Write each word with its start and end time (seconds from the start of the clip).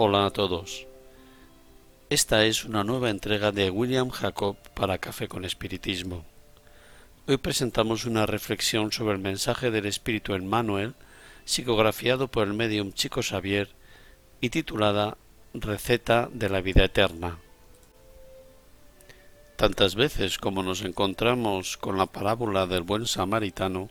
Hola 0.00 0.26
a 0.26 0.30
todos. 0.30 0.86
Esta 2.08 2.44
es 2.44 2.64
una 2.64 2.84
nueva 2.84 3.10
entrega 3.10 3.50
de 3.50 3.68
William 3.68 4.10
Jacob 4.10 4.56
para 4.74 4.98
Café 4.98 5.26
con 5.26 5.44
Espiritismo. 5.44 6.24
Hoy 7.26 7.36
presentamos 7.38 8.04
una 8.04 8.24
reflexión 8.24 8.92
sobre 8.92 9.14
el 9.14 9.20
mensaje 9.20 9.72
del 9.72 9.86
Espíritu 9.86 10.34
en 10.34 10.46
Manuel, 10.46 10.94
psicografiado 11.44 12.28
por 12.28 12.46
el 12.46 12.54
medium 12.54 12.92
Chico 12.92 13.22
Xavier 13.24 13.70
y 14.40 14.50
titulada 14.50 15.16
Receta 15.52 16.28
de 16.32 16.48
la 16.48 16.60
vida 16.60 16.84
eterna. 16.84 17.40
Tantas 19.56 19.96
veces 19.96 20.38
como 20.38 20.62
nos 20.62 20.82
encontramos 20.82 21.76
con 21.76 21.98
la 21.98 22.06
parábola 22.06 22.68
del 22.68 22.82
buen 22.84 23.06
samaritano, 23.06 23.88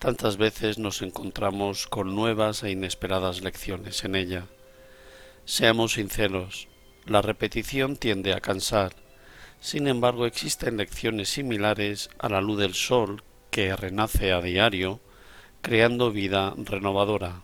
tantas 0.00 0.38
veces 0.38 0.78
nos 0.78 1.02
encontramos 1.02 1.86
con 1.86 2.16
nuevas 2.16 2.64
e 2.64 2.72
inesperadas 2.72 3.42
lecciones 3.42 4.02
en 4.02 4.16
ella. 4.16 4.48
Seamos 5.48 5.92
sinceros, 5.92 6.66
la 7.04 7.22
repetición 7.22 7.96
tiende 7.96 8.34
a 8.34 8.40
cansar. 8.40 8.96
Sin 9.60 9.86
embargo, 9.86 10.26
existen 10.26 10.76
lecciones 10.76 11.28
similares 11.28 12.10
a 12.18 12.28
la 12.28 12.40
luz 12.40 12.58
del 12.58 12.74
sol 12.74 13.22
que 13.52 13.76
renace 13.76 14.32
a 14.32 14.40
diario, 14.40 14.98
creando 15.62 16.10
vida 16.10 16.52
renovadora. 16.56 17.42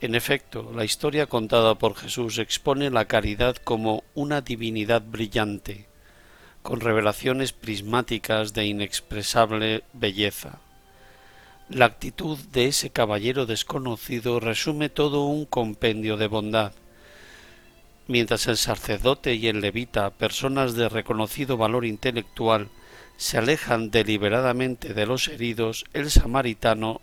En 0.00 0.16
efecto, 0.16 0.72
la 0.74 0.84
historia 0.84 1.26
contada 1.26 1.76
por 1.76 1.94
Jesús 1.94 2.38
expone 2.38 2.90
la 2.90 3.04
caridad 3.04 3.54
como 3.54 4.02
una 4.16 4.40
divinidad 4.40 5.02
brillante, 5.02 5.86
con 6.64 6.80
revelaciones 6.80 7.52
prismáticas 7.52 8.52
de 8.52 8.66
inexpresable 8.66 9.84
belleza. 9.92 10.58
La 11.70 11.84
actitud 11.84 12.38
de 12.50 12.64
ese 12.64 12.88
caballero 12.88 13.44
desconocido 13.44 14.40
resume 14.40 14.88
todo 14.88 15.26
un 15.26 15.44
compendio 15.44 16.16
de 16.16 16.26
bondad. 16.26 16.72
Mientras 18.06 18.46
el 18.46 18.56
sacerdote 18.56 19.34
y 19.34 19.48
el 19.48 19.60
levita, 19.60 20.08
personas 20.08 20.72
de 20.72 20.88
reconocido 20.88 21.58
valor 21.58 21.84
intelectual, 21.84 22.70
se 23.18 23.36
alejan 23.36 23.90
deliberadamente 23.90 24.94
de 24.94 25.04
los 25.04 25.28
heridos, 25.28 25.84
el 25.92 26.10
samaritano 26.10 27.02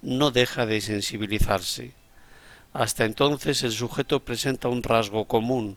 no 0.00 0.30
deja 0.30 0.64
de 0.64 0.80
sensibilizarse. 0.80 1.90
Hasta 2.72 3.06
entonces 3.06 3.64
el 3.64 3.72
sujeto 3.72 4.20
presenta 4.20 4.68
un 4.68 4.84
rasgo 4.84 5.24
común, 5.24 5.76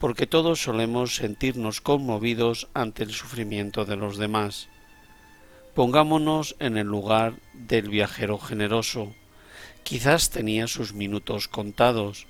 porque 0.00 0.26
todos 0.26 0.60
solemos 0.60 1.14
sentirnos 1.14 1.80
conmovidos 1.80 2.66
ante 2.74 3.04
el 3.04 3.12
sufrimiento 3.12 3.84
de 3.84 3.94
los 3.94 4.18
demás. 4.18 4.68
Pongámonos 5.76 6.56
en 6.58 6.76
el 6.76 6.88
lugar 6.88 7.34
del 7.66 7.88
viajero 7.88 8.38
generoso. 8.38 9.14
Quizás 9.82 10.30
tenía 10.30 10.66
sus 10.66 10.92
minutos 10.92 11.48
contados. 11.48 12.26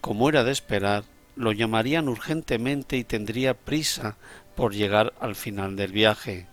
Como 0.00 0.28
era 0.28 0.44
de 0.44 0.52
esperar, 0.52 1.04
lo 1.36 1.52
llamarían 1.52 2.08
urgentemente 2.08 2.96
y 2.96 3.04
tendría 3.04 3.54
prisa 3.54 4.16
por 4.54 4.74
llegar 4.74 5.14
al 5.20 5.34
final 5.34 5.76
del 5.76 5.92
viaje. 5.92 6.46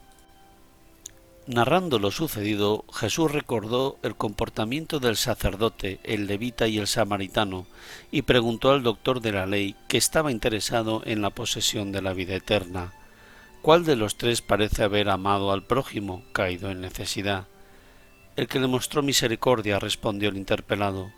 Narrando 1.48 1.98
lo 1.98 2.12
sucedido, 2.12 2.86
Jesús 2.94 3.32
recordó 3.32 3.98
el 4.04 4.16
comportamiento 4.16 5.00
del 5.00 5.18
sacerdote, 5.18 6.00
el 6.04 6.28
levita 6.28 6.68
y 6.68 6.78
el 6.78 6.86
samaritano, 6.86 7.66
y 8.12 8.22
preguntó 8.22 8.72
al 8.72 8.84
doctor 8.84 9.20
de 9.20 9.32
la 9.32 9.48
ley, 9.48 9.76
que 9.88 9.98
estaba 9.98 10.32
interesado 10.32 11.02
en 11.06 11.24
la 11.24 11.32
posesión 11.32 11.92
de 11.92 12.04
la 12.04 12.14
vida 12.14 12.36
eterna, 12.36 12.94
¿Cuál 13.62 13.84
de 13.84 13.98
los 13.98 14.16
tres 14.16 14.42
parece 14.42 14.84
haber 14.84 15.10
amado 15.10 15.52
al 15.52 15.64
prójimo 15.64 16.24
caído 16.32 16.72
en 16.72 16.80
necesidad? 16.80 17.46
El 18.40 18.48
que 18.48 18.62
le 18.62 18.68
mostró 18.68 19.04
misericordia, 19.04 19.80
respondió 19.80 20.30
el 20.30 20.38
interpelado. 20.38 21.12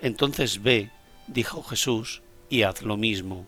Entonces 0.00 0.62
ve, 0.62 0.92
dijo 1.26 1.64
Jesús, 1.64 2.22
y 2.48 2.62
haz 2.62 2.82
lo 2.82 2.96
mismo. 2.96 3.44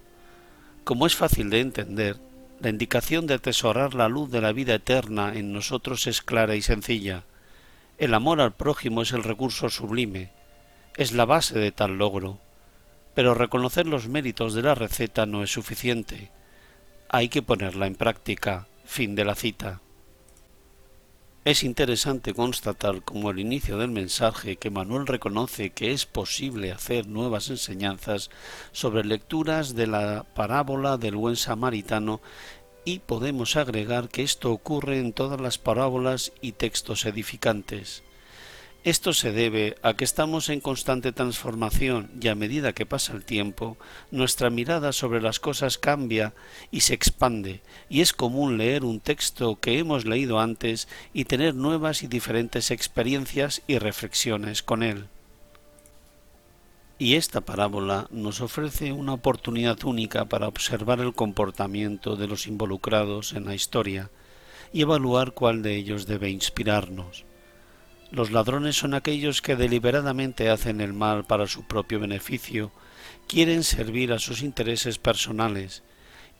Como 0.83 1.06
es 1.06 1.15
fácil 1.15 1.49
de 1.49 1.60
entender, 1.60 2.16
la 2.59 2.71
indicación 2.71 3.28
de 3.28 3.34
atesorar 3.34 3.94
la 3.94 4.09
luz 4.09 4.28
de 4.33 4.41
la 4.41 4.50
vida 4.50 4.75
eterna 4.75 5.34
en 5.37 5.53
nosotros 5.53 6.09
es 6.09 6.21
clara 6.21 6.56
y 6.56 6.62
sencilla. 6.62 7.22
El 7.97 8.15
amor 8.15 8.41
al 8.41 8.56
prójimo 8.56 9.03
es 9.03 9.12
el 9.12 9.22
recurso 9.22 9.71
sublime, 9.71 10.33
es 10.97 11.12
la 11.12 11.25
base 11.25 11.56
de 11.56 11.71
tal 11.71 11.99
logro. 11.99 12.41
Pero 13.15 13.34
reconocer 13.34 13.87
los 13.87 14.09
méritos 14.09 14.53
de 14.53 14.62
la 14.62 14.75
receta 14.75 15.27
no 15.27 15.44
es 15.44 15.53
suficiente 15.53 16.33
hay 17.12 17.28
que 17.28 17.43
ponerla 17.43 17.87
en 17.87 17.94
práctica. 17.94 18.66
Fin 18.87 19.15
de 19.15 19.27
la 19.27 19.34
cita. 19.34 19.81
Es 21.44 21.64
interesante 21.64 22.34
constatar 22.34 23.03
como 23.03 23.32
el 23.32 23.41
inicio 23.41 23.76
del 23.76 23.91
mensaje 23.91 24.54
que 24.54 24.70
Manuel 24.70 25.08
reconoce 25.08 25.70
que 25.70 25.91
es 25.91 26.06
posible 26.06 26.70
hacer 26.70 27.08
nuevas 27.08 27.50
enseñanzas 27.50 28.30
sobre 28.70 29.04
lecturas 29.04 29.75
de 29.75 29.88
la 29.88 30.25
parábola 30.36 30.98
del 30.98 31.16
buen 31.16 31.34
samaritano 31.34 32.20
y 32.84 33.00
podemos 33.00 33.56
agregar 33.56 34.08
que 34.08 34.22
esto 34.22 34.53
ocurre 34.53 35.00
en 35.00 35.12
todas 35.12 35.41
las 35.41 35.58
parábolas 35.58 36.32
y 36.41 36.53
textos 36.53 37.06
edificantes. 37.06 38.04
Esto 38.84 39.12
se 39.12 39.31
debe 39.31 39.76
a 39.82 39.94
que 39.94 40.03
estamos 40.03 40.48
en 40.48 40.59
constante 40.59 41.12
transformación 41.12 42.10
y 42.20 42.26
a 42.26 42.34
medida 42.34 42.72
que 42.72 42.84
pasa 42.84 43.12
el 43.12 43.25
tiempo, 43.25 43.76
nuestra 44.10 44.50
mirada 44.50 44.93
sobre 44.93 45.22
las 45.22 45.38
cosas 45.38 45.78
cambia 45.78 46.34
y 46.72 46.81
se 46.81 46.94
expande, 46.94 47.60
y 47.88 48.00
es 48.00 48.12
común 48.12 48.59
leer 48.59 48.84
un 48.84 48.98
texto 48.98 49.60
que 49.60 49.78
hemos 49.78 50.04
leído 50.04 50.41
antes 50.41 50.88
y 51.12 51.26
tener 51.26 51.54
nuevas 51.54 52.03
y 52.03 52.09
diferentes 52.09 52.72
experiencias 52.72 53.62
y 53.69 53.78
reflexiones 53.78 54.65
con 54.65 54.82
él. 54.82 55.06
Y 56.98 57.15
esta 57.15 57.41
parábola 57.41 58.09
nos 58.10 58.41
ofrece 58.41 58.91
una 58.91 59.15
oportunidad 59.15 59.84
única 59.84 60.25
para 60.25 60.48
observar 60.48 60.98
el 60.98 61.15
comportamiento 61.15 62.16
de 62.16 62.26
los 62.26 62.48
involucrados 62.48 63.32
en 63.32 63.44
la 63.44 63.54
historia 63.54 64.10
y 64.72 64.82
evaluar 64.82 65.34
cuál 65.34 65.62
de 65.62 65.76
ellos 65.76 66.06
debe 66.06 66.31
inspirarnos. 66.31 67.25
Los 68.12 68.31
ladrones 68.31 68.77
son 68.77 68.93
aquellos 68.93 69.41
que 69.41 69.56
deliberadamente 69.56 70.50
hacen 70.50 70.83
el 70.83 70.93
mal 70.93 71.25
para 71.25 71.47
su 71.47 71.65
propio 71.65 71.99
beneficio, 71.99 72.71
quieren 73.27 73.65
servir 73.65 74.12
a 74.12 74.19
sus 74.19 74.43
intereses 74.43 74.99
personales, 74.99 75.83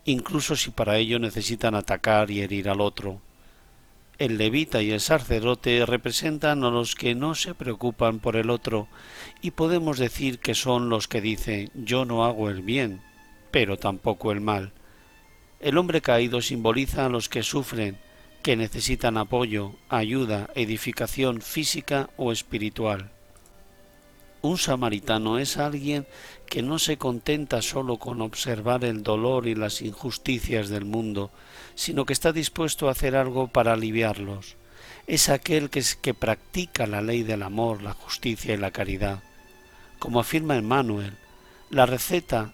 incluso 0.05 0.55
si 0.55 0.69
para 0.69 0.97
ello 0.97 1.17
necesitan 1.17 1.73
atacar 1.73 2.29
y 2.29 2.41
herir 2.41 2.69
al 2.69 2.79
otro. 2.79 3.21
El 4.19 4.37
levita 4.37 4.83
y 4.83 4.91
el 4.91 4.99
sacerdote 4.99 5.83
representan 5.87 6.63
a 6.63 6.69
los 6.69 6.93
que 6.93 7.15
no 7.15 7.33
se 7.33 7.55
preocupan 7.55 8.19
por 8.19 8.35
el 8.35 8.51
otro, 8.51 8.87
y 9.41 9.49
podemos 9.49 9.97
decir 9.97 10.37
que 10.37 10.53
son 10.53 10.89
los 10.89 11.07
que 11.07 11.21
dicen 11.21 11.71
yo 11.73 12.05
no 12.05 12.23
hago 12.23 12.51
el 12.51 12.61
bien, 12.61 13.01
pero 13.49 13.77
tampoco 13.77 14.31
el 14.31 14.41
mal. 14.41 14.73
El 15.59 15.79
hombre 15.79 16.01
caído 16.01 16.39
simboliza 16.39 17.07
a 17.07 17.09
los 17.09 17.29
que 17.29 17.41
sufren, 17.41 17.97
que 18.43 18.57
necesitan 18.57 19.17
apoyo, 19.17 19.73
ayuda, 19.87 20.49
edificación 20.53 21.41
física 21.41 22.09
o 22.17 22.33
espiritual. 22.33 23.09
Un 24.41 24.57
samaritano 24.57 25.39
es 25.39 25.55
alguien 25.55 26.05
que 26.47 26.61
no 26.61 26.77
se 26.77 26.97
contenta 26.97 27.61
solo 27.61 27.97
con 27.97 28.21
observar 28.21 28.83
el 28.83 29.01
dolor 29.01 29.47
y 29.47 29.55
las 29.55 29.81
injusticias 29.81 30.67
del 30.67 30.83
mundo, 30.83 31.31
sino 31.75 32.05
que 32.05 32.11
está 32.11 32.33
dispuesto 32.33 32.89
a 32.89 32.91
hacer 32.91 33.15
algo 33.15 33.47
para 33.47 33.71
aliviarlos. 33.71 34.57
Es 35.07 35.29
aquel 35.29 35.69
que, 35.69 35.81
que 36.01 36.13
practica 36.13 36.85
la 36.85 37.01
ley 37.01 37.23
del 37.23 37.43
amor, 37.43 37.81
la 37.81 37.93
justicia 37.93 38.53
y 38.53 38.57
la 38.57 38.71
caridad. 38.71 39.23
Como 39.99 40.19
afirma 40.19 40.57
Emmanuel, 40.57 41.13
la 41.69 41.85
receta 41.85 42.51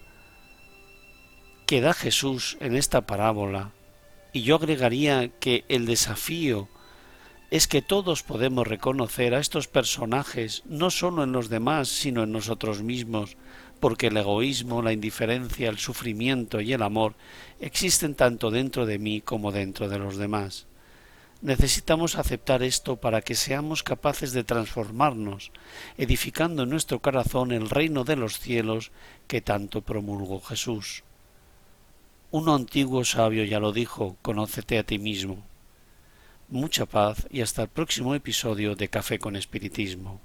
que 1.66 1.82
da 1.82 1.94
Jesús 1.94 2.58
en 2.60 2.76
esta 2.76 3.02
parábola 3.02 3.72
y 4.34 4.42
yo 4.42 4.56
agregaría 4.56 5.30
que 5.40 5.66
el 5.70 5.86
desafío 5.86 6.68
es 7.52 7.68
que 7.68 7.82
todos 7.82 8.22
podemos 8.22 8.68
reconocer 8.68 9.34
a 9.34 9.40
estos 9.40 9.68
personajes 9.68 10.62
no 10.66 10.92
solo 10.92 11.24
en 11.24 11.32
los 11.32 11.50
demás, 11.50 11.88
sino 11.88 12.24
en 12.24 12.32
nosotros 12.32 12.84
mismos, 12.84 13.38
porque 13.80 14.08
el 14.08 14.18
egoísmo, 14.18 14.82
la 14.82 14.94
indiferencia, 14.94 15.70
el 15.70 15.80
sufrimiento 15.80 16.62
y 16.62 16.74
el 16.74 16.84
amor 16.84 17.16
existen 17.60 18.14
tanto 18.14 18.52
dentro 18.52 18.86
de 18.86 19.00
mí 19.00 19.22
como 19.22 19.52
dentro 19.52 19.90
de 19.90 19.98
los 19.98 20.18
demás. 20.18 20.68
Necesitamos 21.42 22.18
aceptar 22.18 22.64
esto 22.64 22.98
para 22.98 23.22
que 23.22 23.34
seamos 23.34 23.82
capaces 23.82 24.34
de 24.34 24.44
transformarnos, 24.44 25.52
edificando 25.98 26.64
en 26.64 26.70
nuestro 26.70 27.00
corazón 27.00 27.54
el 27.54 27.70
reino 27.70 28.04
de 28.04 28.18
los 28.18 28.40
cielos 28.40 28.92
que 29.26 29.40
tanto 29.40 29.82
promulgó 29.82 30.42
Jesús. 30.42 31.04
Un 32.32 32.48
antiguo 32.48 33.04
sabio 33.06 33.44
ya 33.44 33.60
lo 33.60 33.72
dijo, 33.72 34.16
conócete 34.22 34.78
a 34.78 34.84
ti 34.84 35.00
mismo. 35.00 35.44
Mucha 36.48 36.86
paz 36.86 37.26
y 37.32 37.42
hasta 37.42 37.64
el 37.64 37.70
próximo 37.70 38.14
episodio 38.14 38.76
de 38.76 38.88
Café 38.88 39.18
con 39.18 39.36
Espiritismo. 39.36 40.22